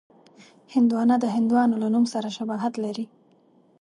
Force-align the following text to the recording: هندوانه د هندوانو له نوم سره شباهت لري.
هندوانه 0.73 1.15
د 1.19 1.25
هندوانو 1.35 1.75
له 1.83 1.87
نوم 1.93 2.05
سره 2.13 2.27
شباهت 2.37 2.73
لري. 2.83 3.05